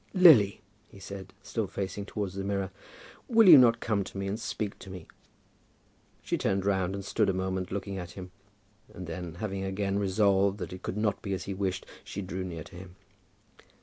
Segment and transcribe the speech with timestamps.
[0.15, 2.71] "Lily," he said, still facing towards the mirror,
[3.27, 5.05] "will you not come to me and speak to me?"
[6.23, 8.31] She turned round, and stood a moment looking at him,
[8.91, 12.43] and then, having again resolved that it could not be as he wished, she drew
[12.43, 12.95] near to him.